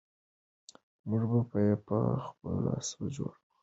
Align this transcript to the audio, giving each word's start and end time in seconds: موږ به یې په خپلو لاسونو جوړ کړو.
موږ 1.07 1.23
به 1.49 1.59
یې 1.67 1.75
په 1.87 1.97
خپلو 2.27 2.57
لاسونو 2.67 3.07
جوړ 3.15 3.31
کړو. 3.39 3.49